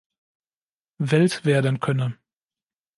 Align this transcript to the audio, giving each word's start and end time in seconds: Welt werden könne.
Welt 0.97 1.45
werden 1.45 1.79
könne. 1.79 2.17